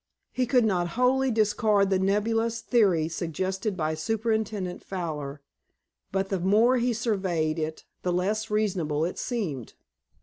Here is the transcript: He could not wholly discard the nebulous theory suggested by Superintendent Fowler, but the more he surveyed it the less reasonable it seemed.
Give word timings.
He 0.31 0.47
could 0.47 0.65
not 0.65 0.87
wholly 0.97 1.29
discard 1.29 1.91
the 1.91 1.99
nebulous 1.99 2.59
theory 2.59 3.07
suggested 3.07 3.77
by 3.77 3.93
Superintendent 3.93 4.83
Fowler, 4.83 5.43
but 6.11 6.29
the 6.29 6.39
more 6.39 6.77
he 6.77 6.91
surveyed 6.91 7.59
it 7.59 7.85
the 8.01 8.11
less 8.11 8.49
reasonable 8.49 9.05
it 9.05 9.19
seemed. 9.19 9.75